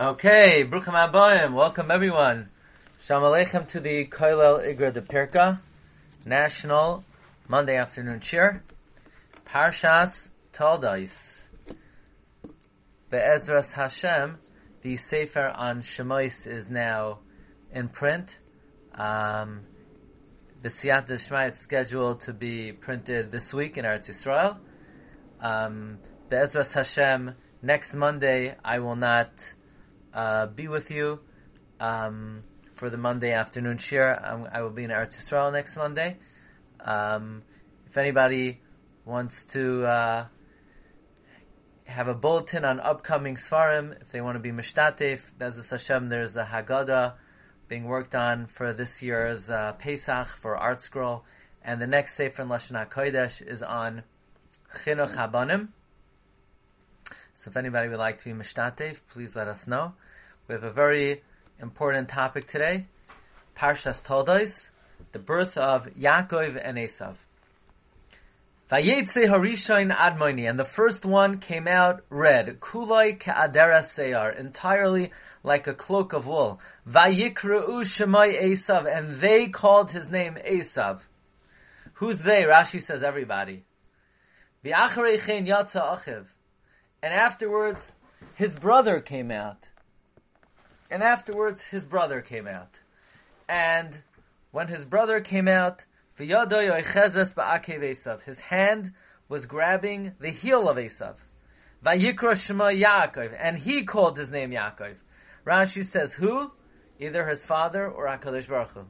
[0.00, 2.50] Okay, Bruchim Abayim, welcome everyone.
[3.02, 5.58] Shalom Aleichem to the Koilel Igra de Pirka,
[6.24, 7.02] National
[7.48, 8.62] Monday Afternoon Cheer,
[9.44, 11.10] Parshas Taldais.
[13.10, 14.36] Be'ezras Hashem,
[14.82, 17.18] the Sefer on Shemois is now
[17.72, 18.38] in print.
[18.94, 19.62] Um,
[20.62, 24.58] the Siyata Shema is scheduled to be printed this week in Eretz Yisrael.
[25.40, 25.98] Um,
[26.30, 29.32] Be'ezras Hashem, next Monday I will not
[30.14, 31.20] uh, be with you
[31.80, 32.42] um,
[32.74, 34.14] for the Monday afternoon shir.
[34.52, 36.16] I will be in Eretz Yisrael next Monday.
[36.80, 37.42] Um,
[37.86, 38.60] if anybody
[39.04, 40.26] wants to uh,
[41.84, 46.36] have a bulletin on upcoming Svarim, if they want to be Mishtatef, Be'ezras Hashem, there's
[46.36, 47.14] a Haggadah
[47.68, 51.24] being worked on for this year's uh, Pesach for Art Scroll,
[51.62, 54.02] and the next Sefer in Lashon HaKodesh is on
[54.74, 55.68] Chinuch Habanim.
[57.38, 59.92] So if anybody would like to be Mishtatef, please let us know.
[60.48, 61.22] We have a very
[61.60, 62.86] important topic today.
[63.56, 64.70] Parshas Toldos,
[65.12, 67.14] the birth of Yaakov and Esav.
[68.70, 75.12] Vayetze Harishain Admoni, and the first one came out red, Kuloi Ka'adera Seyar, entirely
[75.44, 76.60] like a cloak of wool.
[76.88, 81.00] Vayikra'u Shemai Esav, and they called his name Esav.
[81.94, 82.42] Who's they?
[82.42, 83.64] Rashi says everybody.
[84.64, 86.26] V'acharei chen achiv.
[87.02, 87.92] And afterwards,
[88.34, 89.68] his brother came out.
[90.90, 92.80] And afterwards, his brother came out.
[93.48, 94.02] And
[94.50, 95.84] when his brother came out,
[96.16, 96.30] his
[98.40, 98.92] hand
[99.28, 101.14] was grabbing the heel of Esav.
[101.84, 102.34] Vayikra
[102.76, 103.36] Yaakov.
[103.38, 104.96] And he called his name Yaakov.
[105.46, 106.50] Rashi says, who?
[106.98, 108.86] Either his father or HaKadosh Baruch Hu.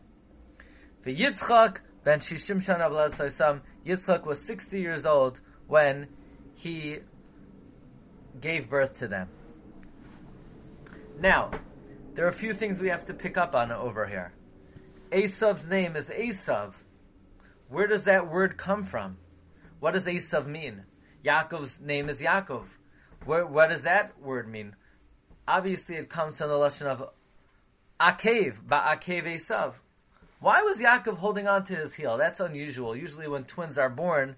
[1.14, 6.08] Yitzchak ben Shishim Shana Yitzchak was 60 years old when
[6.54, 6.98] he
[8.40, 9.28] gave birth to them.
[11.20, 11.50] Now,
[12.14, 14.32] there are a few things we have to pick up on over here.
[15.12, 16.74] Esav's name is Esav.
[17.68, 19.18] Where does that word come from?
[19.80, 20.84] What does Esav mean?
[21.24, 22.64] Yaakov's name is Yaakov.
[23.24, 24.74] Where, what does that word mean?
[25.46, 27.10] Obviously, it comes from the lesson of
[28.00, 29.74] Akev, Ba'akev Esav.
[30.40, 32.16] Why was Yaakov holding on to his heel?
[32.16, 32.96] That's unusual.
[32.96, 34.36] Usually when twins are born,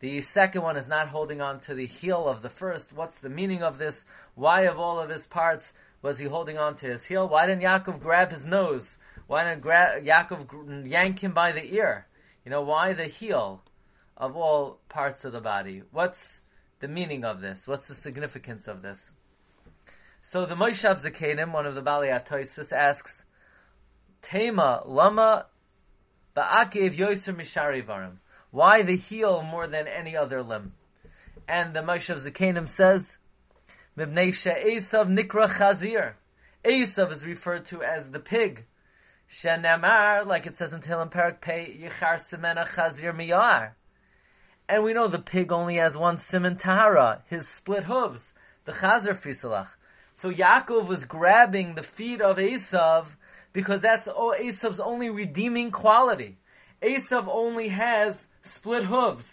[0.00, 2.92] the second one is not holding on to the heel of the first.
[2.92, 4.04] What's the meaning of this?
[4.34, 5.72] Why of all of his parts
[6.02, 7.28] was he holding on to his heel?
[7.28, 8.96] Why didn't Yaakov grab his nose?
[9.26, 12.06] Why didn't gra- Yaakov yank him by the ear?
[12.44, 13.62] You know, why the heel
[14.16, 15.82] of all parts of the body?
[15.90, 16.40] What's
[16.80, 17.66] the meaning of this?
[17.66, 18.98] What's the significance of this?
[20.22, 23.24] So the Moshav Zakenim, one of the Bali Atoisus, asks,
[24.22, 25.46] Tema lama
[26.36, 28.18] ba'akev yoser mishari varim.
[28.50, 30.72] Why the heel more than any other limb?
[31.46, 33.18] And the Moshav Zakenim says,
[33.96, 36.14] Mibnei Esav Nikra Chazir.
[36.64, 38.64] Esav is referred to as the pig.
[39.30, 43.72] Shenamar, like it says in Tehillim Parak Pei, Yichar Simena Chazir Miyar.
[44.68, 48.24] And we know the pig only has one simen tahara, his split hooves,
[48.64, 49.68] the Chazir Fisalach.
[50.14, 53.06] So Yaakov was grabbing the feet of Esav
[53.52, 56.38] because that's Esav's only redeeming quality.
[56.82, 59.26] Esav only has split hooves.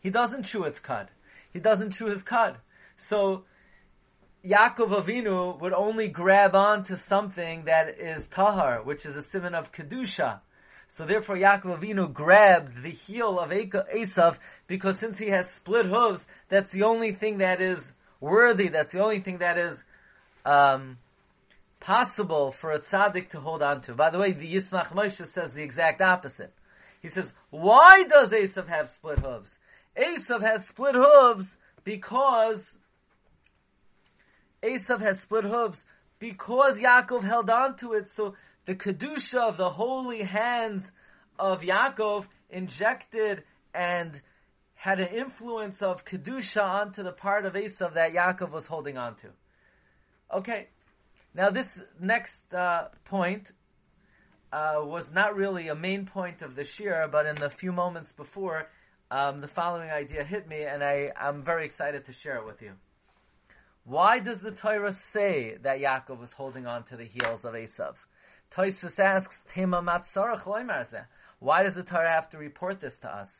[0.00, 1.08] He doesn't chew its cud.
[1.52, 2.56] He doesn't chew his cud.
[2.96, 3.44] So
[4.44, 9.54] Yaakov Avinu would only grab on to something that is tahar, which is a simon
[9.54, 10.40] of kedusha.
[10.88, 14.36] So therefore Yaakov Avinu grabbed the heel of Esav
[14.66, 19.02] because since he has split hooves, that's the only thing that is worthy, that's the
[19.02, 19.82] only thing that is
[20.44, 20.98] um,
[21.80, 23.94] possible for a tzaddik to hold on to.
[23.94, 26.52] By the way, the Yismach Moshe says the exact opposite.
[27.04, 29.50] He says, why does Esav have split hooves?
[29.94, 31.54] Esav has split hooves
[31.84, 32.78] because
[34.62, 35.84] Esav has split hooves
[36.18, 38.08] because Yaakov held on to it.
[38.08, 40.90] So the kedusha of the holy hands
[41.38, 43.42] of Yaakov injected
[43.74, 44.18] and
[44.72, 49.14] had an influence of kedusha onto the part of Esav that Yaakov was holding on
[49.16, 49.28] to.
[50.32, 50.68] Okay,
[51.34, 51.68] now this
[52.00, 53.52] next uh, point
[54.54, 58.12] uh, was not really a main point of the shir, but in the few moments
[58.12, 58.68] before,
[59.10, 62.62] um, the following idea hit me, and I, I'm very excited to share it with
[62.62, 62.70] you.
[63.82, 67.96] Why does the Torah say that Yaakov was holding on to the heels of Esav?
[68.52, 69.82] Toisus asks, Tema
[71.40, 73.30] Why does the Torah have to report this to us?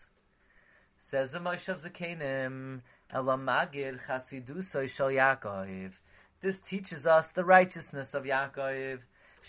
[0.98, 2.80] Says the Moshav Zakenim,
[3.14, 5.92] Elamagid Chasidusoi Shal Yaakov.
[6.40, 8.98] This teaches us the righteousness of Yaakov.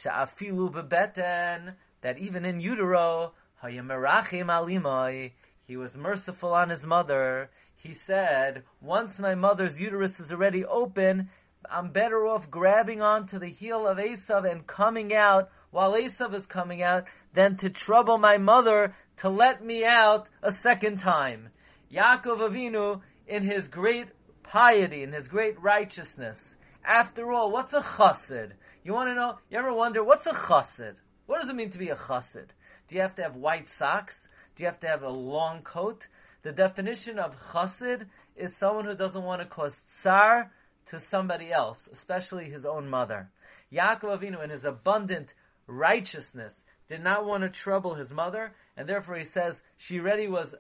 [0.03, 3.33] Sha'afilu bebeten, that even in utero,
[3.63, 5.31] hayamerachim alimai,
[5.65, 7.49] he was merciful on his mother.
[7.75, 11.29] He said, once my mother's uterus is already open,
[11.69, 16.45] I'm better off grabbing onto the heel of Esav and coming out while Esav is
[16.45, 21.49] coming out than to trouble my mother to let me out a second time.
[21.91, 24.07] Yaakov Avinu, in his great
[24.43, 26.54] piety, in his great righteousness,
[26.85, 28.51] after all, what's a chassid?
[28.83, 29.37] You want to know?
[29.49, 30.95] You ever wonder what's a chassid?
[31.25, 32.47] What does it mean to be a chassid?
[32.87, 34.15] Do you have to have white socks?
[34.55, 36.07] Do you have to have a long coat?
[36.43, 38.05] The definition of chassid
[38.35, 40.51] is someone who doesn't want to cause tsar
[40.87, 43.29] to somebody else, especially his own mother.
[43.73, 45.33] Yaakov Avinu, in his abundant
[45.67, 46.53] righteousness,
[46.87, 50.53] did not want to trouble his mother, and therefore he says she already was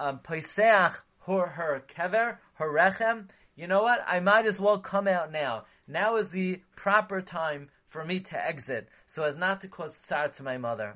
[0.00, 3.28] um, her her kever her rechem.
[3.58, 4.04] You know what?
[4.06, 5.64] I might as well come out now.
[5.88, 10.28] Now is the proper time for me to exit, so as not to cause tsar
[10.28, 10.94] to my mother.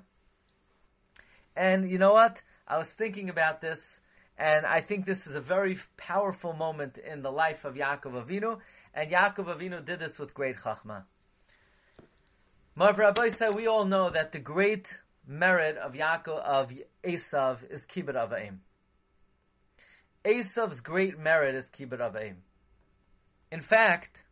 [1.57, 2.43] And you know what?
[2.69, 4.01] I was thinking about this
[4.39, 8.59] and I think this is a very powerful moment in the life of Yaakov Avinu,
[8.95, 11.03] and Yaakov Avinu did this with great chachma.
[12.75, 16.73] Marv Rabbi said, we all know that the great merit of Yaakov of
[17.05, 18.59] Esav is kibbut avaim.
[20.25, 22.37] Esav's great merit is kibbut avaim.
[23.53, 24.25] In fact,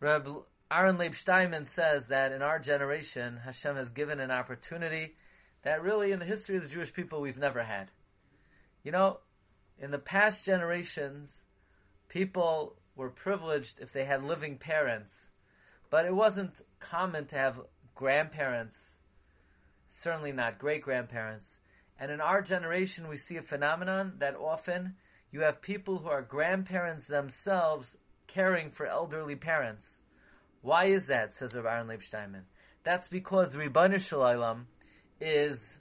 [0.00, 0.26] Reb
[0.72, 5.14] Aaron Leib Steinman says that in our generation, Hashem has given an opportunity
[5.62, 7.90] that really in the history of the Jewish people we've never had.
[8.82, 9.18] You know,
[9.78, 11.30] in the past generations,
[12.08, 15.12] people were privileged if they had living parents,
[15.90, 17.60] but it wasn't common to have
[17.94, 18.78] grandparents,
[20.00, 21.44] certainly not great grandparents.
[21.98, 24.94] And in our generation, we see a phenomenon that often
[25.30, 27.98] you have people who are grandparents themselves
[28.34, 29.86] caring for elderly parents.
[30.62, 32.44] Why is that, says Rabbi Aaron Leib Steinman?
[32.84, 34.66] That's because Ribbon Shalom
[35.20, 35.78] is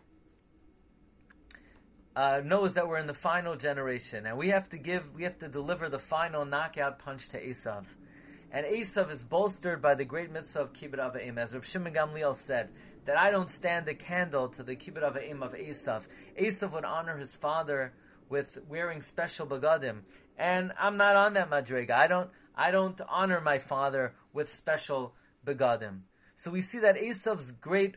[2.15, 5.37] uh, knows that we're in the final generation, and we have to give, we have
[5.39, 7.85] to deliver the final knockout punch to Esav.
[8.51, 12.35] And Esav is bolstered by the great mitzvah of Kibbut Avim, as Rav Shimon Gamliel
[12.35, 12.69] said,
[13.05, 16.01] that I don't stand a candle to the Kibbut Avim of Esav.
[16.37, 17.93] Esav would honor his father
[18.27, 19.99] with wearing special begadim,
[20.37, 21.91] and I'm not on that madriga.
[21.91, 22.29] I don't,
[22.59, 25.13] I don't honor my father with special
[25.47, 26.01] begadim.
[26.35, 27.95] So we see that Esav's great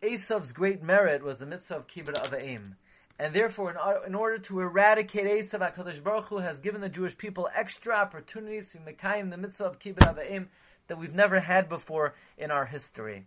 [0.00, 2.76] Esav's great merit was the mitzvah of kibbut avim.
[3.18, 3.76] And therefore, in,
[4.06, 8.70] in, order to eradicate Esav, HaKadosh Baruch Hu has given the Jewish people extra opportunities
[8.70, 10.46] to mekayim the mitzvah of kibbut avim
[10.86, 13.26] that we've never had before in our history.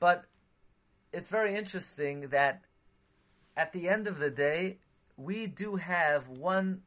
[0.00, 0.24] But
[1.12, 2.62] it's very interesting that
[3.54, 4.78] at the end of the day,
[5.16, 6.82] we do have one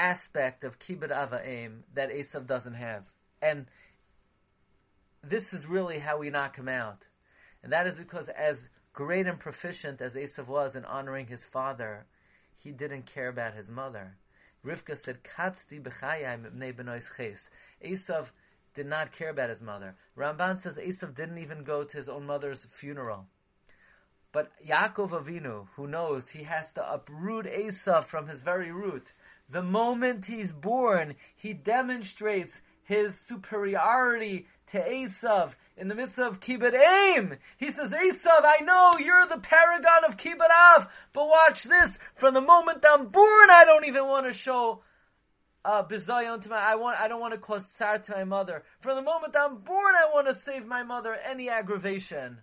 [0.00, 3.04] aspect of kibbut avim that Esav doesn't have.
[3.42, 3.66] And
[5.22, 7.04] this is really how we knock him out.
[7.62, 12.06] And that is because as great and proficient as Esav was in honoring his father,
[12.56, 14.16] he didn't care about his mother.
[14.64, 17.48] Rivka said, Katzdi b'chayim ibnei benois ches.
[17.84, 18.28] Esav
[18.74, 19.96] did not care about his mother.
[20.16, 23.26] Ramban says Esav didn't even go to his own mother's funeral.
[24.32, 29.12] But Yaakov Avinu, who knows he has to uproot Esav from his very root,
[29.50, 36.74] the moment he's born, he demonstrates his superiority to Esav in the midst of Kibbut
[36.74, 37.36] Aim.
[37.56, 41.96] He says, Esav, I know you're the paragon of Kibbut Av, but watch this.
[42.16, 44.82] From the moment I'm born, I don't even want to show
[45.64, 48.64] uh, bizayon to my, I want, I don't want to cause tsar to my mother.
[48.80, 52.38] From the moment I'm born, I want to save my mother any aggravation.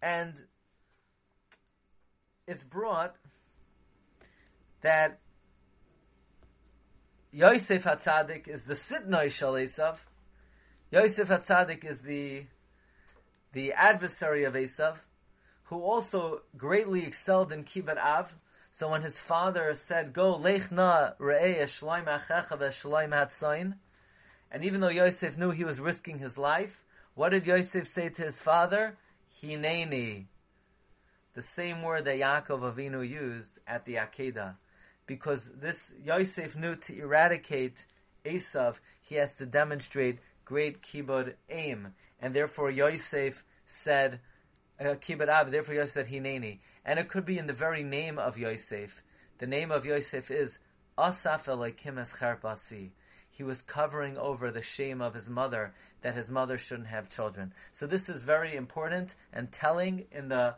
[0.00, 0.34] And
[2.46, 3.16] it's brought
[4.86, 5.18] that
[7.32, 9.56] Yosef Hatzadik is the Sidnoi Shal.
[10.92, 12.44] Yosef Hatzadik is the
[13.52, 14.98] the adversary of Esav,
[15.64, 18.32] who also greatly excelled in Kibbut Av.
[18.70, 23.74] So when his father said, "Go lechna re'eh shloim achecha ve'shloim hatzayin,"
[24.52, 28.22] and even though Yosef knew he was risking his life, what did Yosef say to
[28.22, 28.96] his father?
[29.42, 30.26] Hineni.
[31.34, 34.54] The same word that Yaakov Avinu used at the Akedah
[35.06, 37.84] because this Yosef knew to eradicate
[38.24, 41.88] Esav, he has to demonstrate great kibbud aim,
[42.20, 44.20] and therefore Yosef said
[44.80, 45.50] uh, kibbud av.
[45.50, 49.02] Therefore Yosef said hineni, and it could be in the very name of Yosef.
[49.38, 50.58] The name of Yosef is
[50.98, 52.90] Asaf Elokim Escharpasi.
[53.30, 57.52] He was covering over the shame of his mother that his mother shouldn't have children.
[57.74, 60.56] So this is very important and telling in the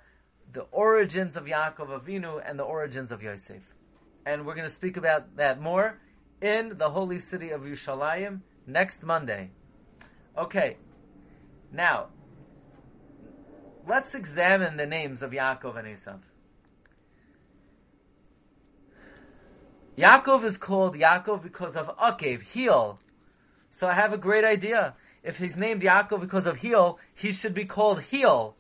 [0.51, 3.63] the origins of Yaakov Avinu and the origins of Yosef
[4.29, 5.99] and we're going to speak about that more
[6.43, 9.51] in the holy city of Yerushalayim next Monday.
[10.37, 10.77] Okay,
[11.73, 12.09] now
[13.89, 16.21] let's examine the names of Yaakov and Esav.
[19.97, 23.01] Yaakov is called Yaakov because of Akev, heel.
[23.71, 24.95] So I have a great idea.
[25.23, 28.57] If he's named Yaakov because of heel, he should be called heel.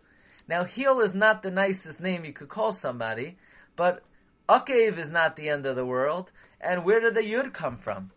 [0.48, 3.36] Now, heel is not the nicest name you could call somebody,
[3.76, 4.02] but
[4.48, 6.32] Akev is not the end of the world.
[6.60, 8.10] And where did the Yud come from?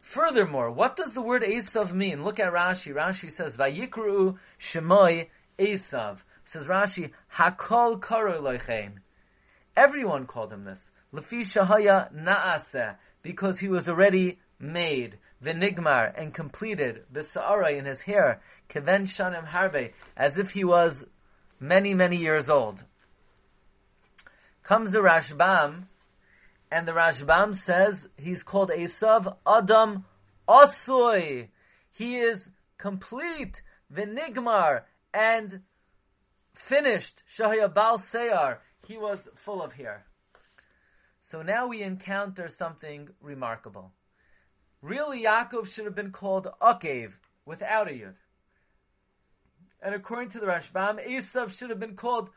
[0.00, 2.24] Furthermore, what does the word Esav mean?
[2.24, 2.94] Look at Rashi.
[2.94, 6.18] Rashi says, Vayikru Shemoi Esav.
[6.44, 8.96] Says Rashi, Hakol Karu Loichein.
[9.76, 10.90] Everyone called him this.
[11.12, 12.96] Lefi Shahaya Naaseh.
[13.22, 15.18] Because he was already made.
[15.42, 17.04] Vinigmar and completed.
[17.12, 18.40] Bisa'ara in his hair.
[18.68, 19.92] Keven Shanim Harbe.
[20.16, 21.04] As if he was
[21.60, 22.84] many, many years old.
[24.64, 25.84] Comes the Rashbam
[26.70, 30.06] and the Rashbam says he's called Esav Adam
[30.48, 31.48] Asui.
[31.92, 33.60] He is complete,
[33.94, 35.60] Vinigmar, and
[36.54, 37.22] finished.
[37.38, 38.56] Shahya Bal Seyar.
[38.86, 40.06] He was full of hair.
[41.20, 43.92] So now we encounter something remarkable.
[44.80, 47.12] Really, Yaakov should have been called Akev
[47.44, 48.14] without a Yud.
[49.82, 52.30] And according to the Rashbam, Esav should have been called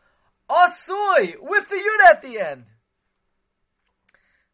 [0.50, 2.66] Asui with the Yud at the end.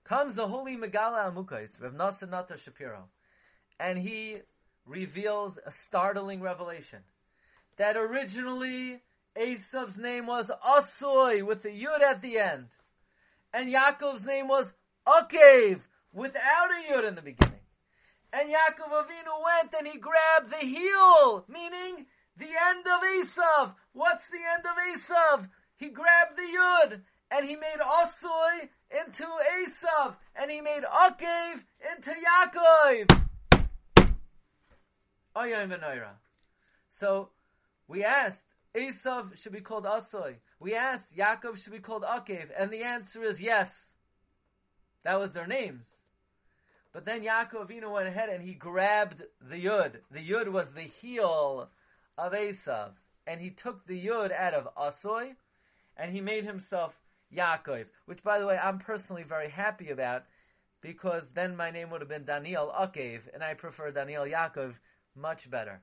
[0.03, 3.09] Comes the holy Megala Amukais, Rav Nosson Nata Shapiro,
[3.79, 4.37] and he
[4.85, 6.99] reveals a startling revelation
[7.77, 9.01] that originally
[9.37, 12.67] Esav's name was Asoy with the Yud at the end,
[13.53, 14.73] and Yaakov's name was
[15.07, 15.79] Akev
[16.11, 17.59] without a Yud in the beginning.
[18.31, 23.75] And Yaakov Avinu went and he grabbed the heel, meaning the end of Esav.
[23.93, 25.49] What's the end of Esav?
[25.83, 31.61] He grabbed the Yud and he made Asoy into Esav, and he made Akev
[31.91, 33.09] into Yaakov.
[36.89, 37.29] So
[37.89, 40.35] we asked, Esav should be called Asoy.
[40.57, 43.87] We asked, Yaakov should be called Akev, and the answer is yes.
[45.03, 45.83] That was their names.
[46.93, 49.95] But then Yaakov Avinu went ahead and he grabbed the Yud.
[50.09, 51.67] The Yud was the heel
[52.17, 52.91] of Esav.
[53.27, 55.35] And he took the Yud out of Asoy,
[55.97, 56.95] and he made himself
[57.35, 60.23] Yaakov, which by the way I'm personally very happy about
[60.81, 64.73] because then my name would have been Daniel Akev, and I prefer Daniel Yaakov
[65.15, 65.81] much better.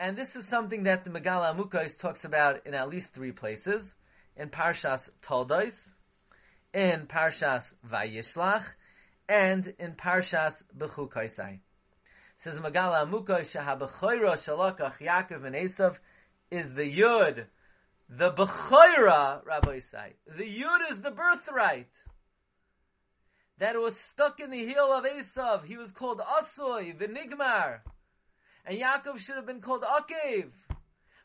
[0.00, 3.94] And this is something that the Megala Amukos talks about in at least three places.
[4.36, 5.74] In Parshas Toldos,
[6.72, 8.64] in Parshas Vayishlach,
[9.28, 11.58] and in Parshas Bechukaisai.
[12.38, 15.98] Says Megala Amukos, Shahabachoyro Shalakach Yaakov and Esav
[16.50, 17.46] is the Yud
[18.10, 21.92] the Bechoira, Rabbi say, the Yud is the birthright.
[23.58, 25.64] That was stuck in the heel of Esav.
[25.64, 27.80] He was called Asoy, Vinigmar.
[28.66, 30.48] And Yaakov should have been called Akev.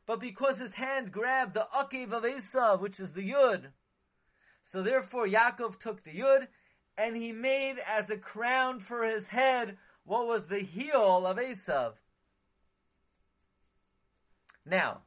[0.06, 3.70] But because his hand grabbed the Akev of Esav, which is the Yud,
[4.62, 6.48] so therefore Yaakov took the Yud
[6.98, 11.94] and he made as a crown for his head what was the heel of Esav.
[14.66, 15.02] Now,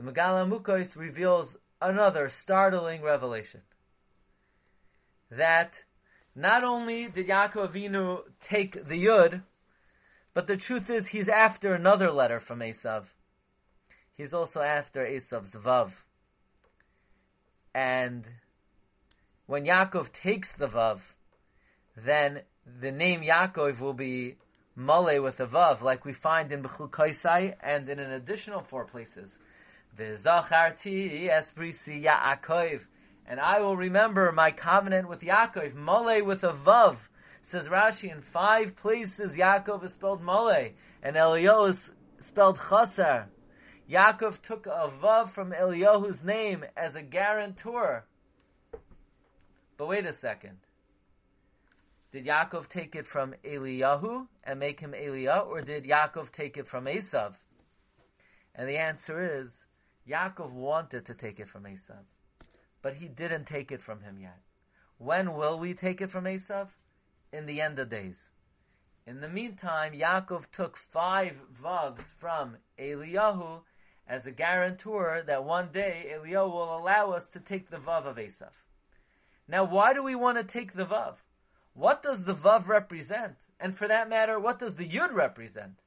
[0.00, 3.60] the Megala Mukos reveals another startling revelation.
[5.30, 5.84] That
[6.34, 9.42] not only did Yaakov Avinu take the Yud,
[10.32, 13.04] but the truth is he's after another letter from Esav.
[14.16, 15.92] He's also after Esav's Vav.
[17.74, 18.26] And
[19.46, 21.00] when Yaakov takes the Vav,
[21.96, 22.42] then
[22.80, 24.36] the name Yaakov will be
[24.76, 29.36] Male with a Vav, like we find in Bechul and in an additional four places.
[29.98, 32.80] V'zacharti esbrisi Yaakov.
[33.26, 36.96] And I will remember my covenant with Yaakov, Mole with a Vav.
[37.42, 40.70] Says Rashi, in five places Yaakov is spelled Mole,
[41.02, 43.28] and Eliyahu is spelled Chaser.
[43.90, 48.04] Yaakov took a Vav from Eliyahu's name as a guarantor.
[49.76, 50.58] But wait a second.
[52.12, 56.66] Did Yaakov take it from Eliyahu and make him Eliyahu, or did Yaakov take it
[56.66, 57.34] from Esav?
[58.54, 59.52] And the answer is
[60.08, 62.04] Yaakov wanted to take it from Esav,
[62.82, 64.40] but he didn't take it from him yet.
[64.98, 66.68] When will we take it from Esav?
[67.32, 68.30] In the end of days.
[69.06, 73.60] In the meantime, Yaakov took five vavs from Eliyahu
[74.06, 78.16] as a guarantor that one day Eliyahu will allow us to take the vav of
[78.16, 78.50] Esav.
[79.46, 81.14] Now, why do we want to take the vav?
[81.74, 83.36] What does the vav represent?
[83.58, 85.80] And for that matter, what does the yud represent?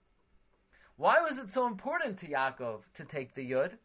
[0.96, 3.78] Why was it so important to Yaakov to take the yud?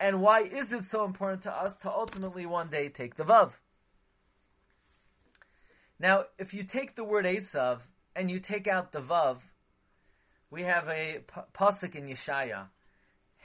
[0.00, 3.52] And why is it so important to us to ultimately one day take the Vav?
[5.98, 7.80] Now, if you take the word Esav
[8.14, 9.38] and you take out the Vav,
[10.50, 11.20] we have a
[11.52, 12.66] pasuk in Yeshaya.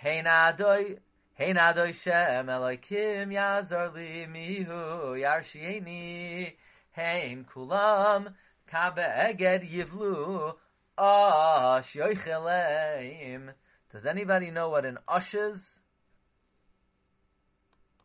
[0.02, 1.00] Heina adoi
[1.36, 6.54] Hey Nadoy Shem Elokim Yazar Li Mihu Yarshieni
[6.92, 8.36] Hein Kulam
[8.72, 10.54] Kabe Eged Yivlu
[10.96, 13.50] Ash Yoicheleim
[13.92, 15.80] Does anybody know what an ush is?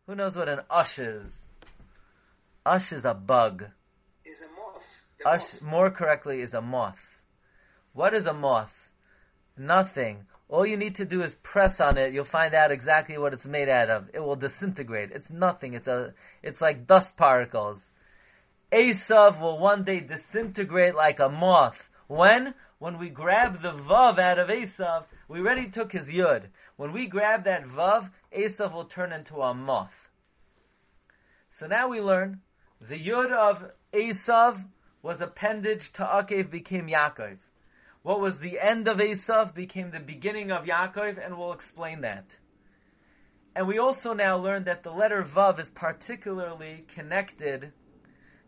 [0.08, 1.46] Who knows what an ush is?
[2.64, 3.66] Ush is a bug.
[4.24, 5.02] Is a moth.
[5.18, 5.62] The Ush, moth.
[5.62, 7.20] more correctly, is a moth.
[7.92, 8.72] What is a moth?
[9.58, 10.24] Nothing.
[10.48, 12.14] All you need to do is press on it.
[12.14, 14.08] You'll find out exactly what it's made out of.
[14.14, 15.10] It will disintegrate.
[15.12, 15.74] It's nothing.
[15.74, 16.14] It's a.
[16.42, 17.78] It's like dust particles.
[18.72, 21.90] Esav will one day disintegrate like a moth.
[22.06, 22.54] When?
[22.78, 26.44] When we grab the vav out of Esav, we already took his yud.
[26.76, 30.08] When we grab that vav, Esav will turn into a moth.
[31.50, 32.40] So now we learn
[32.80, 34.64] the yud of Esav
[35.02, 37.38] was appendage to Akev became Yaakov.
[38.02, 42.24] What was the end of Esav became the beginning of Yaakov, and we'll explain that.
[43.54, 47.72] And we also now learn that the letter Vav is particularly connected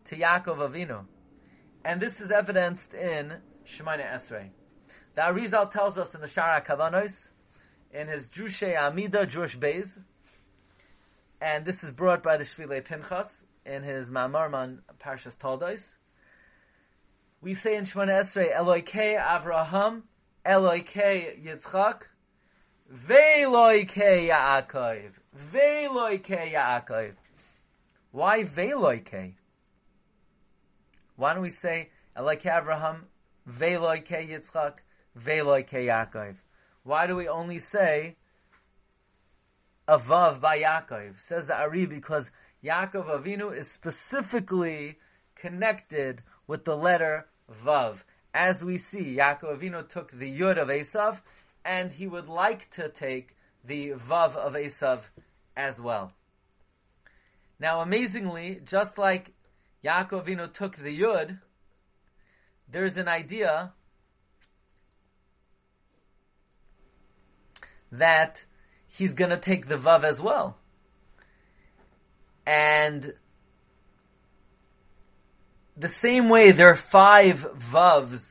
[0.05, 1.05] to Yaakov Avinu.
[1.83, 3.33] And this is evidenced in
[3.65, 4.51] Shemana Esrei.
[5.13, 7.13] The Arizal tells us in the Shara Kavanos,
[7.93, 9.89] in his Jushe Amida, Jewish Beis,
[11.41, 15.81] and this is brought by the Shvile Pinchas in his Mamarman Parshas Toldos.
[17.41, 20.03] We say in Shemana Esrei, Eloike Avraham,
[20.45, 22.03] Eloike Yitzchak,
[22.93, 25.11] Veloike Yaakov,
[25.51, 27.13] Veloike Yaakov.
[28.11, 29.33] Why Veloike?
[31.15, 33.01] Why don't we say Eloike Avraham,
[33.49, 34.73] Veloike Yitzchak,
[35.19, 36.35] Veloike Yaakov?
[36.83, 38.15] Why do we only say
[39.87, 41.19] Avav by Yaakov?
[41.27, 42.29] Says the Ari because
[42.63, 44.97] Yaakov Avinu is specifically
[45.35, 47.25] connected with the letter
[47.65, 47.97] Vav.
[48.33, 51.19] As we see, Yaakov Avinu took the Yud of Esav,
[51.65, 55.01] and he would like to take the Vav of Esav
[55.57, 56.13] as well.
[57.59, 59.33] Now, amazingly, just like
[59.83, 61.39] Yaakov Avinu took the Yud,
[62.69, 63.73] there's an idea
[67.91, 68.45] that
[68.87, 70.57] he's going to take the Vav as well.
[72.45, 73.13] And
[75.77, 78.21] the same way there are five Vavs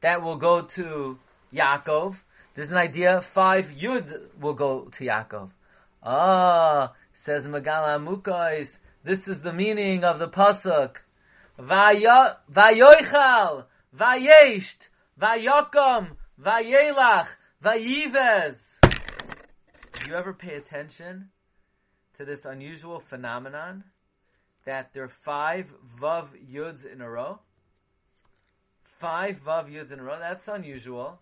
[0.00, 1.18] that will go to
[1.52, 2.16] Yaakov,
[2.54, 5.50] there's an idea five Yud will go to Yaakov.
[6.02, 10.96] Ah, says Megala Mukais, this is the meaning of the Pasuk.
[11.58, 12.44] Vayoichal,
[13.96, 14.88] Vayesht,
[15.20, 17.28] Vayokom, Vayelach,
[17.62, 18.65] Vayivez.
[20.06, 21.30] You ever pay attention
[22.16, 23.82] to this unusual phenomenon
[24.64, 27.40] that there are five Vav Yuds in a row?
[28.84, 30.16] Five Vav Yuds in a row?
[30.20, 31.18] That's unusual.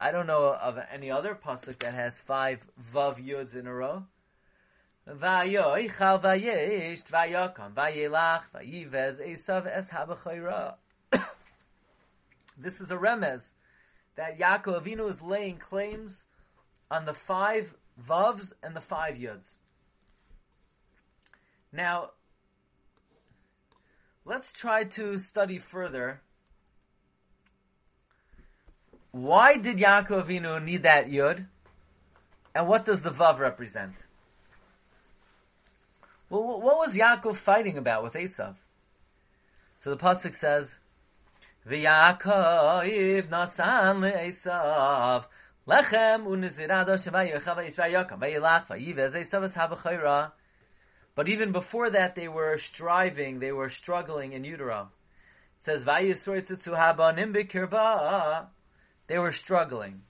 [0.00, 4.04] I don't know of any other pasuk that has five Vav Yuds in a row.
[5.08, 6.22] Vayoichal
[7.74, 9.90] vayelach vayivez esav es.
[12.56, 13.42] This is a remez
[14.14, 16.22] that Yaakov Avinu is laying claims
[16.90, 17.74] on the five
[18.06, 19.54] Vavs and the five Yuds.
[21.72, 22.10] Now,
[24.24, 26.20] let's try to study further.
[29.12, 31.46] Why did Yaakov Avinu need that Yud?
[32.54, 33.94] And what does the Vav represent?
[36.28, 38.54] Well, what was Yaakov fighting about with Esav?
[39.76, 40.78] So the pasuk says,
[41.66, 45.26] "V'Yaakov nasan le'Esav
[45.66, 50.32] lechem unizirado shvayochav v'yisvayokam v'yilach v'yivez Esav es habachayra."
[51.14, 54.90] But even before that, they were striving, they were struggling in utero.
[55.58, 55.84] It says.
[59.06, 60.02] They were struggling,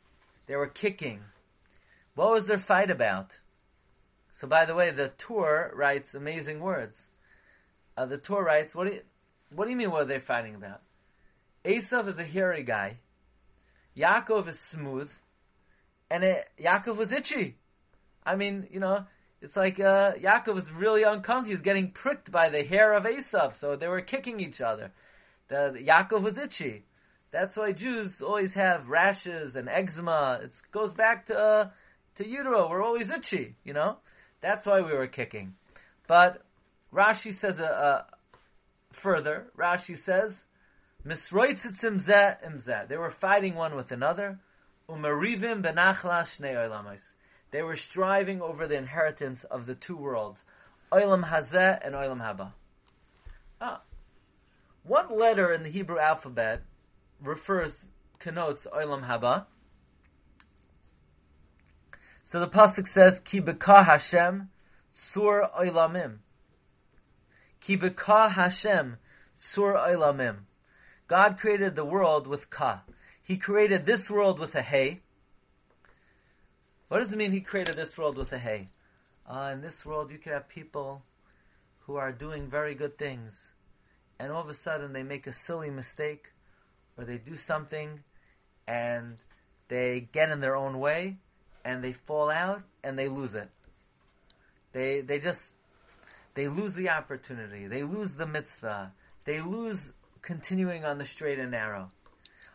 [0.46, 1.20] they were kicking.
[2.14, 3.38] What was their fight about?
[4.32, 7.08] So, by the way, the tour writes amazing words.
[7.96, 9.02] Uh, the tour writes, "What do you,
[9.54, 9.90] what do you mean?
[9.90, 10.82] What are they fighting about?"
[11.64, 12.98] Esav is a hairy guy.
[13.96, 15.10] Yaakov is smooth,
[16.10, 17.56] and it, Yaakov was itchy.
[18.24, 19.04] I mean, you know,
[19.40, 21.46] it's like uh, Yaakov was really uncomfortable.
[21.46, 24.92] He was getting pricked by the hair of Esav, so they were kicking each other.
[25.48, 26.84] The, Yaakov was itchy.
[27.30, 30.40] That's why Jews always have rashes and eczema.
[30.42, 31.68] It goes back to uh,
[32.16, 32.68] to utero.
[32.68, 33.98] We're always itchy, you know.
[34.40, 35.54] That's why we were kicking.
[36.08, 36.42] But
[36.92, 38.02] Rashi says uh, uh,
[38.92, 39.46] further.
[39.56, 40.44] Rashi says,
[41.06, 44.40] "Misroitzitzim zeh imzeh." They were fighting one with another.
[47.50, 50.38] They were striving over the inheritance of the two worlds,
[50.92, 52.52] olam hazeh and olam haba.
[53.60, 53.82] Ah,
[54.82, 56.62] what letter in the Hebrew alphabet
[57.22, 57.72] refers
[58.18, 59.46] connotes olam haba?
[62.24, 64.50] So the pasuk says, "Ki beka Hashem
[64.92, 66.18] sur oilamim."
[67.60, 68.98] Ki beka Hashem
[69.36, 70.44] sur oilamim.
[71.08, 72.82] God created the world with ka.
[73.30, 74.98] He created this world with a hay.
[76.88, 78.70] What does it mean He created this world with a hay?
[79.24, 81.04] Uh, in this world, you could have people
[81.86, 83.32] who are doing very good things,
[84.18, 86.32] and all of a sudden they make a silly mistake,
[86.98, 88.00] or they do something,
[88.66, 89.14] and
[89.68, 91.16] they get in their own way,
[91.64, 93.48] and they fall out, and they lose it.
[94.72, 95.44] They they just
[96.34, 97.68] they lose the opportunity.
[97.68, 98.92] They lose the mitzvah.
[99.24, 101.92] They lose continuing on the straight and narrow.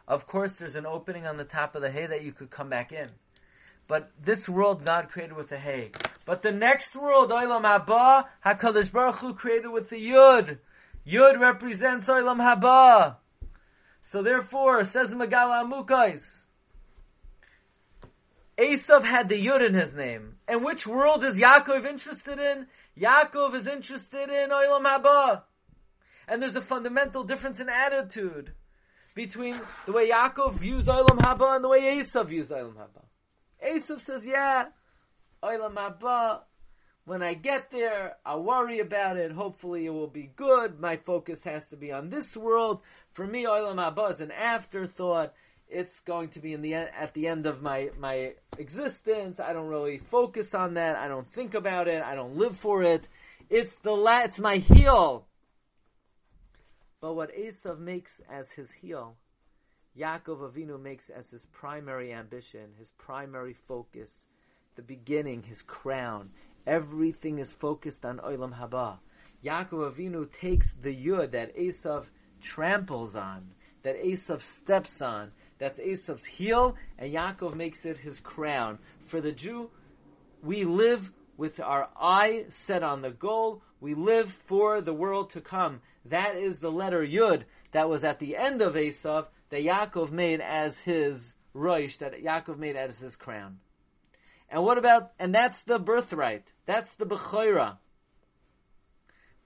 [0.07, 2.69] Of course, there's an opening on the top of the hay that you could come
[2.69, 3.09] back in.
[3.87, 5.91] But this world God created with the hay.
[6.25, 10.59] But the next world, Olam Haba, HaKadosh Baruch Hu created with the Yud.
[11.07, 13.17] Yud represents Olam Haba.
[14.03, 16.23] So therefore, says Megala Amukais,
[18.57, 20.35] Esav had the Yud in his name.
[20.47, 22.67] And which world is Yaakov interested in?
[22.99, 25.41] Yaakov is interested in Olam Haba.
[26.27, 28.53] And there's a fundamental difference in attitude
[29.15, 33.03] between the way Yaakov views Olam Haba and the way Esav views Olam Haba.
[33.65, 34.65] Esav says, yeah,
[35.41, 36.41] Olam Haba,
[37.05, 39.31] when I get there, I'll worry about it.
[39.31, 40.79] Hopefully it will be good.
[40.79, 42.81] My focus has to be on this world.
[43.13, 45.33] For me, Olam Haba is an afterthought.
[45.67, 49.39] It's going to be in the at the end of my, my existence.
[49.39, 50.95] I don't really focus on that.
[50.95, 52.03] I don't think about it.
[52.03, 53.07] I don't live for it.
[53.49, 55.25] It's the la- it's my heel.
[57.05, 59.15] But what Esav makes as his heel,
[59.95, 64.09] Yaakov Avinu makes as his primary ambition, his primary focus,
[64.75, 66.31] the beginning, his crown.
[66.65, 68.97] Everything is focused on Olam Haba.
[69.45, 72.05] Yaakov Avinu takes the yud that Esav
[72.41, 73.51] tramples on,
[73.83, 78.79] that Esav steps on, that's Esav's heel, and Yaakov makes it his crown.
[79.01, 79.69] For the Jew,
[80.41, 83.61] we live with our eye set on the goal.
[83.79, 85.81] We live for the world to come.
[86.05, 90.41] That is the letter Yud that was at the end of Esav that Yaakov made
[90.41, 91.19] as his
[91.55, 93.59] roish, that Yaakov made as his crown.
[94.49, 96.43] And what about, and that's the birthright.
[96.65, 97.77] That's the Bechoira.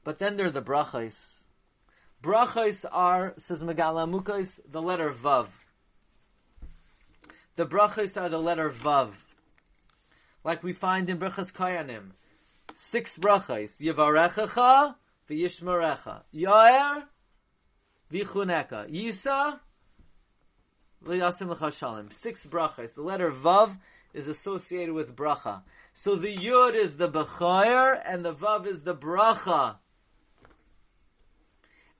[0.04, 1.15] But then there are the brachos.
[2.21, 5.47] Brachos are, says Megala Mukos, the letter Vav.
[7.56, 9.12] The brachos are the letter Vav.
[10.50, 12.06] Like we find in Brachas Kayanim.
[12.74, 13.70] Six brachos.
[13.80, 14.96] Yivarechacha
[15.30, 16.24] v'yishmarecha.
[16.34, 17.04] Yair
[18.12, 18.90] v'chuneka.
[18.90, 19.60] Yisa
[21.06, 22.12] v'yasim l'chashalim.
[22.12, 22.96] Six brachos.
[22.96, 23.78] The letter Vav
[24.16, 25.62] is associated with bracha.
[25.94, 29.76] So the Yud is the Bechayer and the Vav is the bracha.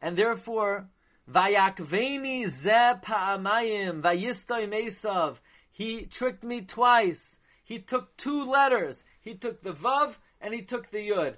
[0.02, 0.90] And therefore,
[1.32, 5.36] Vayakveni ze pa'amayim, vayistoy mesav.
[5.70, 7.36] He tricked me twice.
[7.70, 9.04] He took two letters.
[9.22, 11.36] He took the Vav and he took the Yud.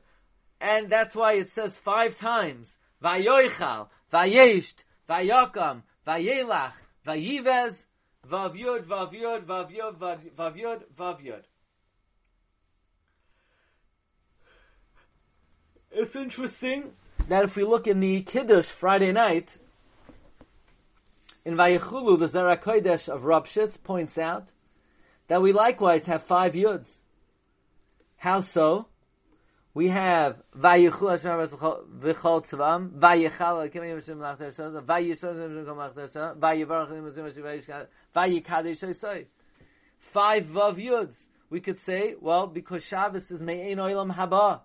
[0.62, 2.70] And that's why it says five times.
[3.04, 4.76] Vayoichal, vayesht,
[5.10, 6.72] vayakam, vayelach,
[7.06, 7.76] vayivez,
[8.26, 11.44] vav yud, vav yud, vav yud, vav yud, vav yud.
[15.92, 16.94] It's interesting
[17.28, 19.50] that if we look in the Kiddush Friday night,
[21.44, 24.48] in Vayichulu, the Zera Kodesh of Ropshitz points out
[25.32, 26.90] that we likewise have five yuds.
[28.18, 28.88] How so?
[29.74, 31.58] We have Vayichul Hashem
[32.02, 39.26] v'chol tzvam, Vayichal Hakim Hashem l'achter shazah, Vayishon Hashem l'achter shazah, Vayivarach Hashem Vayikadesh Hashem
[40.00, 41.16] Five vav yuds.
[41.50, 44.60] We could say, well, because Shabbos is Me'ein Olam Haba.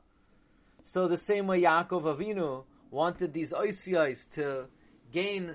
[0.87, 4.65] So the same way Yaakov Avinu wanted these oisiyos to
[5.13, 5.55] gain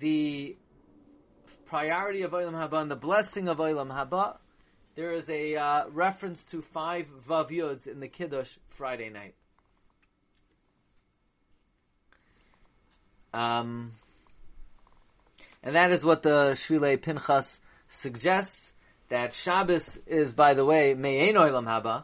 [0.00, 0.56] the
[1.70, 4.38] priority of Olam Haba and the blessing of Olam Haba,
[4.96, 9.36] there is a uh, reference to five Vav in the Kiddush Friday night.
[13.32, 13.92] Um,
[15.62, 18.72] and that is what the Shvilei Pinchas suggests,
[19.08, 22.02] that Shabbos is, by the way, Me'ein Olam Haba,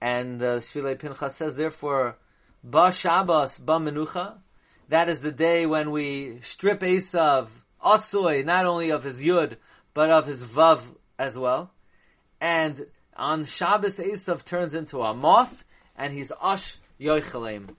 [0.00, 2.16] and the Shvilei Pinchas says, therefore,
[2.64, 4.38] Ba Shabbos, Ba Menucha,
[4.88, 7.48] that is the day when we strip Esav,
[7.86, 9.56] Asoy, not only of his Yud,
[9.94, 10.80] but of his Vav
[11.18, 11.70] as well.
[12.40, 15.64] And on Shabbos, Esav turns into a moth,
[15.96, 17.70] and he's Ash Yoichalem.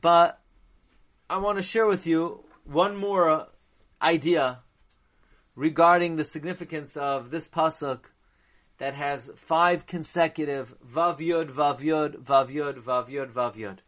[0.00, 0.38] But
[1.28, 3.48] I want to share with you one more
[4.00, 4.60] idea
[5.56, 8.00] regarding the significance of this pasuk
[8.78, 13.78] that has five consecutive Vav Yud, Vav Yud, Vav Yud, Vav Yud, Vav Yud.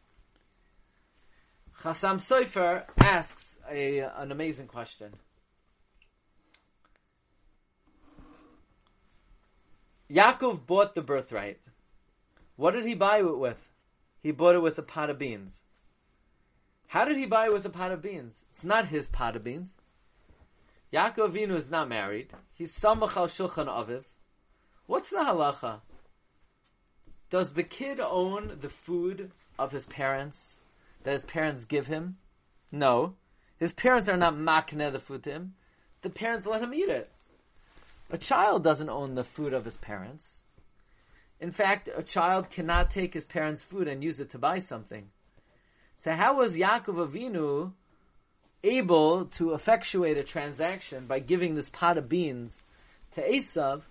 [1.82, 5.12] Chassam Sofer asks a, an amazing question.
[10.11, 11.61] Yaakov bought the birthright.
[12.57, 13.59] What did he buy it with?
[14.22, 15.52] He bought it with a pot of beans.
[16.88, 18.35] How did he buy it with a pot of beans?
[18.50, 19.70] It's not his pot of beans.
[20.92, 22.31] Yaakov Avinu is not married.
[22.54, 24.04] He's samach shulchan aviv.
[24.87, 25.81] What's the halacha?
[27.28, 30.57] Does the kid own the food of his parents
[31.04, 32.16] that his parents give him?
[32.72, 33.14] No.
[33.58, 35.54] His parents are not makne the food to him.
[36.02, 37.10] The parents let him eat it.
[38.10, 40.26] A child doesn't own the food of his parents.
[41.40, 45.10] In fact, a child cannot take his parents' food and use it to buy something.
[45.98, 47.72] So how was Yaakov Avinu
[48.64, 52.54] able to effectuate a transaction by giving this pot of beans
[53.12, 53.82] to Esav?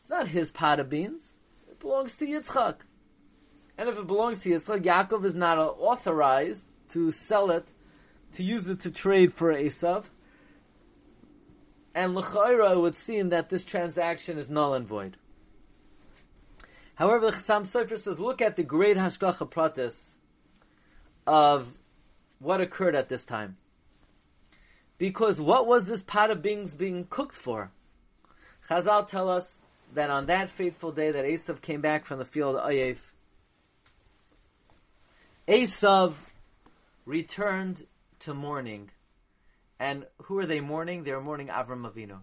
[0.00, 1.22] It's not his pot of beans.
[1.70, 2.76] It belongs to Yitzchak.
[3.78, 7.66] And if it belongs to Yitzchak, Yaakov is not authorized to sell it,
[8.34, 10.04] to use it to trade for Esav.
[11.94, 15.16] And L'chaira would seem that this transaction is null and void.
[16.96, 19.94] However, the Chassam Sofer says, look at the great Hashgacha Pratis
[21.26, 21.66] of
[22.38, 23.56] what occurred at this time.
[24.98, 27.70] Because what was this pot of beans being cooked for?
[28.68, 29.58] Chazal tell us
[29.94, 32.98] that on that fateful day that Esav came back from the field of Ayef,
[35.48, 36.14] Esav
[37.04, 37.86] returned
[38.24, 38.90] to mourning.
[39.78, 41.04] And who are they mourning?
[41.04, 42.20] They're mourning Avram Avinu.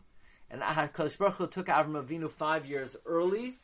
[0.50, 3.58] And HaKadosh Baruch Hu took Avram Avinu five years early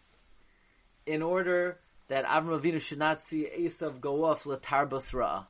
[1.06, 5.47] in order that Avram Avinu should not see Esav go off Latarbas Ra'ah.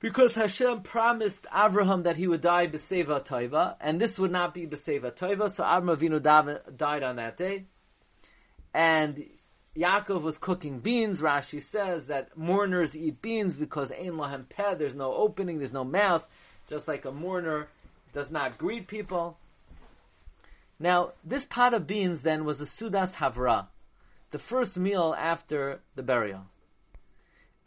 [0.00, 4.66] Because Hashem promised Abraham that he would die Beseva Toiva, and this would not be
[4.66, 6.22] Beseva Toiva, so Avram Avinu
[6.76, 7.64] died on that day.
[8.74, 9.24] And
[9.76, 11.18] Yaakov was cooking beans.
[11.18, 15.84] Rashi says that mourners eat beans because Ein Lahem Peh, there's no opening, there's no
[15.84, 16.26] mouth,
[16.68, 17.68] just like a mourner
[18.12, 19.36] does not greet people.
[20.78, 23.66] Now, this pot of beans then was a Sudas Havra
[24.34, 26.40] the first meal after the burial.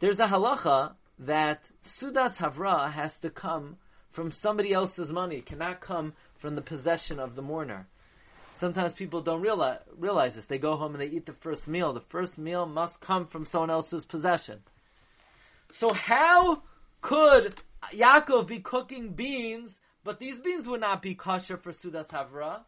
[0.00, 3.78] There's a halacha that Sudas Havra has to come
[4.10, 7.86] from somebody else's money, cannot come from the possession of the mourner.
[8.58, 10.46] Sometimes people don't realize, realize this.
[10.46, 11.92] They go home and they eat the first meal.
[11.92, 14.62] The first meal must come from someone else's possession.
[15.72, 16.62] So how
[17.00, 17.54] could
[17.92, 22.62] Yaakov be cooking beans, but these beans would not be kosher for Sudas Havra?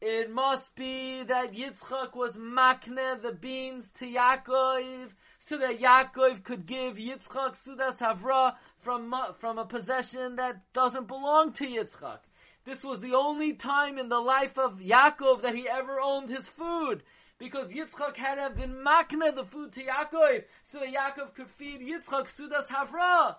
[0.00, 6.64] It must be that Yitzchak was makne the beans to Yaakov, so that Yaakov could
[6.64, 12.20] give Yitzchak Sudas Havra from, from a possession that doesn't belong to Yitzchak.
[12.64, 16.48] This was the only time in the life of Yaakov that he ever owned his
[16.48, 17.02] food.
[17.38, 21.48] Because Yitzchak had to have been makne the food to Yaakov, so that Yaakov could
[21.48, 23.36] feed Yitzchak Sudas Havra.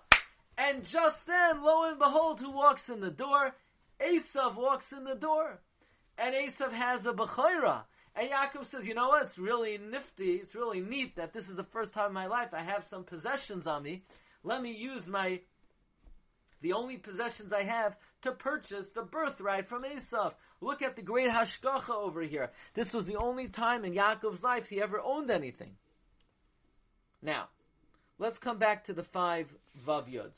[0.58, 3.54] And just then, lo and behold, who walks in the door?
[4.00, 5.60] Esav walks in the door
[6.18, 7.82] and Esav has a Bechoira.
[8.16, 11.56] And Yaakov says, you know what, it's really nifty, it's really neat that this is
[11.56, 14.04] the first time in my life I have some possessions on me.
[14.44, 15.40] Let me use my,
[16.60, 20.32] the only possessions I have to purchase the birthright from Esav.
[20.60, 22.50] Look at the great Hashgacha over here.
[22.74, 25.76] This was the only time in Yaakov's life he ever owned anything.
[27.22, 27.48] Now,
[28.18, 29.48] let's come back to the five
[29.86, 30.36] Vav Yuds.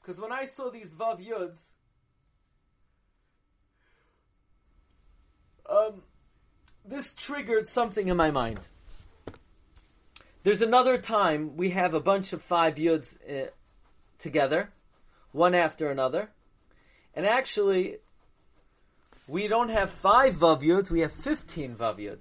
[0.00, 1.58] Because when I saw these Vav Yuds,
[5.68, 6.02] um,
[6.84, 8.60] this triggered something in my mind.
[10.44, 13.50] There's another time we have a bunch of five yuds uh,
[14.18, 14.70] together,
[15.32, 16.30] one after another,
[17.14, 17.98] and actually,
[19.26, 22.18] we don't have five vav we have fifteen vav.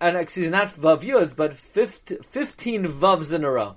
[0.00, 3.76] And excuse me, not vav but 15 vavs in a row.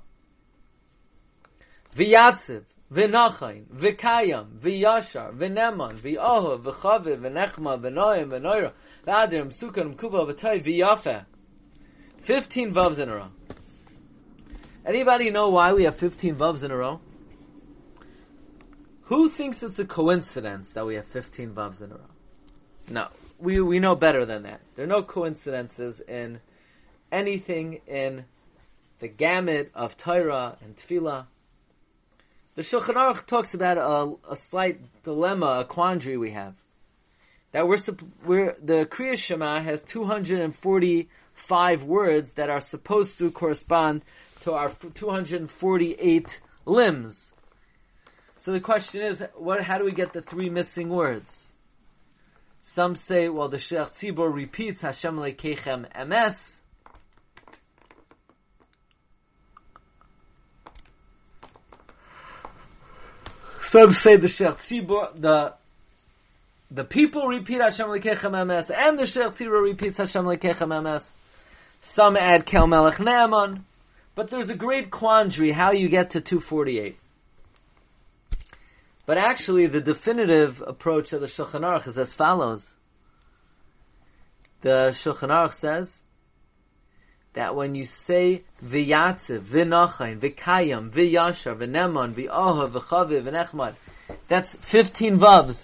[1.96, 8.72] V'yatziv, v'nachain, v'kayam, v'yashar, v'neman, v'ohov, v'chaviv, v'nechma, v'noyim, v'noira,
[9.06, 11.26] v'adim, sukan, kuba, v'tay, v'yafeh.
[12.22, 13.30] Fifteen vavs in a row.
[14.86, 17.02] Anybody know why we have 15 vavs in a row?
[19.12, 22.10] Who thinks it's a coincidence that we have 15 vavs in a row?
[22.88, 23.10] No.
[23.40, 24.62] We, we know better than that.
[24.78, 26.40] There are no coincidences in
[27.12, 28.24] anything in
[29.00, 31.26] the gamut of Torah and Tefillah.
[32.56, 36.56] The Shulchan Aruch talks about a, a slight dilemma, a quandary we have.
[37.52, 37.80] That we're,
[38.26, 44.04] we're the Kriya Shema has 245 words that are supposed to correspond
[44.44, 47.31] to our 248 limbs.
[48.42, 51.54] So the question is, what, how do we get the three missing words?
[52.60, 56.40] Some say, well, the Sheikh Tzibor repeats Hashem Lekechem Emes,
[63.62, 65.54] Some say the Sheikh Tzibor, the
[66.72, 71.06] the people repeat Hashem Lekechem Emes, and the Sheikh Tzira repeats Hashem Lekechem Emes.
[71.82, 73.66] Some add Kel Melech Naaman,
[74.16, 76.98] but there's a great quandary how you get to 248.
[79.12, 82.64] But actually, the definitive approach of the Shulchan Aruch is as follows.
[84.62, 86.00] The Shulchan Aruch says
[87.34, 93.76] that when you say v'yatziv, v'nachain, v'kayam, v'yashar, v'neman, v'ohav, v'chaviv, v'nechmad,
[94.30, 95.62] that's 15 vavs.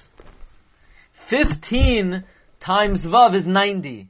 [1.14, 2.26] 15
[2.60, 4.10] times vav is 90.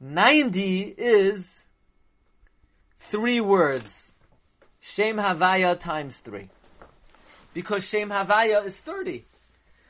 [0.00, 1.64] 90 is
[2.98, 3.92] three words.
[4.80, 6.48] Shem Havaya times three.
[7.54, 9.24] Because Shem Havaya is 30.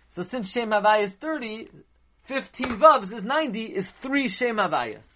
[0.08, 1.68] So since Shem Havaya is 30,
[2.24, 5.06] 15 vavs is 90, is three Shem Havayas.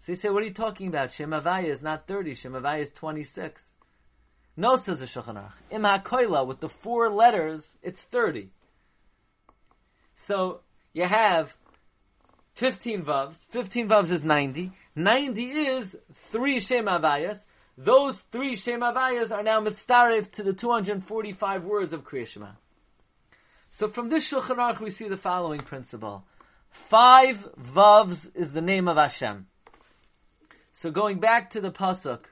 [0.00, 1.12] So you say, what are you talking about?
[1.12, 3.62] Shem Havaya is not 30, Shem Havaya is 26.
[4.56, 5.52] No, says the Shulchan Aruch.
[5.70, 8.50] Im HaKoila, with the four letters, it's 30.
[10.16, 10.60] So,
[10.92, 11.54] you have
[12.54, 13.36] 15 vavs.
[13.50, 14.72] 15 vavs is 90.
[14.94, 15.96] 90 is
[16.30, 17.44] three Shem Havayas.
[17.82, 22.50] Those three Shem Havayas are now mitzdarev to the 245 words of Kriya Shema.
[23.70, 26.26] So from this Shulchan Aruch we see the following principle.
[26.68, 29.46] Five vavs is the name of Hashem.
[30.74, 32.24] So going back to the pasuk,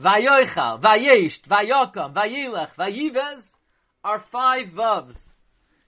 [0.00, 3.46] Vayoichal, Vayesht, Vayokam, Vayilech, Vayivez
[4.02, 5.16] are five vavs.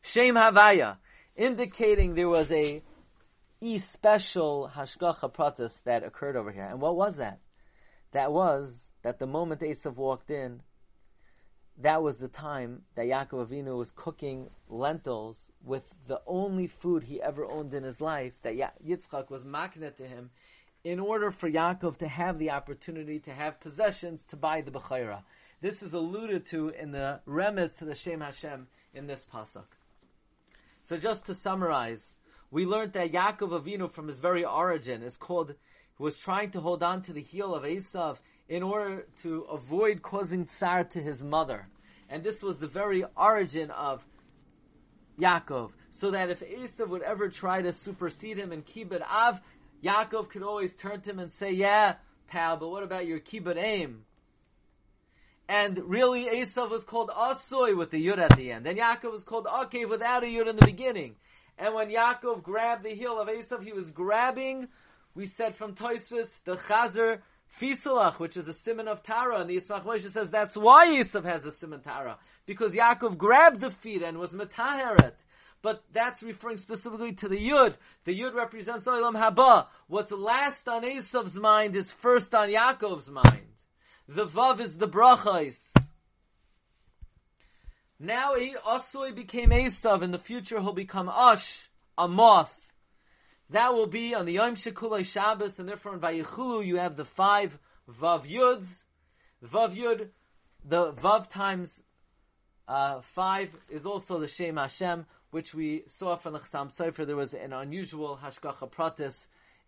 [0.03, 0.99] Shem Havaya,
[1.35, 2.83] indicating there was a
[3.63, 6.67] e special hashgacha pratis that occurred over here.
[6.67, 7.41] And what was that?
[8.17, 10.63] That was that the moment Esav walked in,
[11.83, 17.21] that was the time that Yaakov Avinu was cooking lentils with the only food he
[17.21, 20.31] ever owned in his life that Yitzchak was makna to him
[20.83, 25.23] in order for Yaakov to have the opportunity to have possessions to buy the Bechora.
[25.61, 29.77] This is alluded to in the remez to the Shem Hashem in this pasuk.
[30.81, 32.15] So just to summarize,
[32.51, 35.55] we learned that Yaakov Avinu from his very origin is called,
[35.99, 40.47] was trying to hold on to the heel of Esav in order to avoid causing
[40.47, 41.69] tsar to his mother.
[42.09, 44.05] And this was the very origin of
[45.19, 45.71] Yaakov.
[45.91, 49.41] So that if Esav would ever try to supersede him in Kibbud Av,
[49.83, 51.95] Yaakov could always turn to him and say, yeah,
[52.29, 54.05] pal, but what about your Kibbud Aim?
[55.49, 58.67] And really, Esav was called Asoy with the Yud at the end.
[58.67, 61.17] And Yaakov was called Akev without a Yud in the beginning.
[61.57, 64.69] And when Yaakov grabbed the heel of Esav, he was grabbing,
[65.17, 67.21] we said from Toisvis, the Chazer
[67.59, 69.41] Fisalach, which is a simon of Tara.
[69.41, 72.19] And the Yismach Moshe says that's why Esav has a simon Tara.
[72.45, 75.15] Because Yaakov grabbed the feet and was Metaheret.
[75.63, 77.77] But that's referring specifically to the Yud.
[78.05, 79.69] The Yud represents Olam Haba.
[79.89, 83.47] What's last on Esav's mind is first on Yaakov's mind.
[84.07, 85.57] The Vav is the Brachais.
[87.99, 90.03] Now Asui became Esav.
[90.03, 92.66] In the future he'll become Ash, a moth.
[93.51, 97.05] That will be on the Yom Shekulai Shabbos, and therefore in Vayichulu you have the
[97.05, 98.67] five Vav Yuds.
[99.45, 100.09] Vav Yud,
[100.65, 101.79] the Vav times
[102.67, 107.07] uh, five is also the Shem Hashem, which we saw from the Chassam Sofer.
[107.07, 109.15] There was an unusual Hashgacha Pratis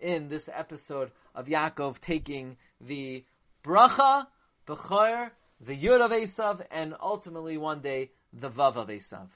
[0.00, 3.24] in this episode of Yaakov taking the
[3.64, 4.26] bracha,
[4.66, 9.28] bechor, the yud of Esav, and ultimately one day the vav of Esav.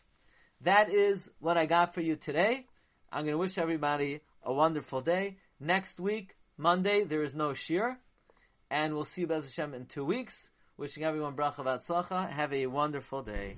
[0.63, 2.67] That is what I got for you today.
[3.11, 5.39] I'm going to wish everybody a wonderful day.
[5.61, 7.97] Next week, Monday, there is no shiur,
[8.71, 10.51] and we'll see you Bez Hashem in two weeks.
[10.77, 12.31] Wishing everyone bracha v'atzlacha.
[12.31, 13.57] Have a wonderful day.